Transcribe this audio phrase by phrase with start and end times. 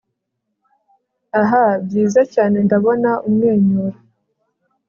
[1.41, 1.51] Ah
[1.83, 3.97] byiza cyane Ndabona umwenyura